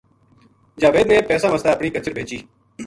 [0.81, 2.37] جاوید نے پیساں وَسطے اپنی کچر بیچی۔